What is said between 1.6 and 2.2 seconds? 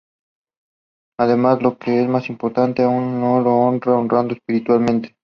lo que es